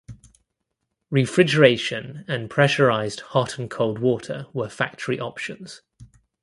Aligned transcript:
Refrigeration 1.11 2.25
and 2.27 2.49
pressurized 2.49 3.19
hot 3.19 3.59
and 3.59 3.69
cold 3.69 3.99
water 3.99 4.47
were 4.51 4.67
factory 4.67 5.19
options. 5.19 5.83